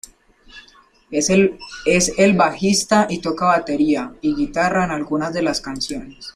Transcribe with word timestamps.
Es 1.11 1.29
el 1.29 2.33
bajista 2.35 3.05
y 3.07 3.19
toca 3.19 3.45
batería 3.45 4.15
y 4.21 4.33
guitarra 4.33 4.83
en 4.85 4.89
algunas 4.89 5.31
de 5.31 5.43
las 5.43 5.61
canciones. 5.61 6.27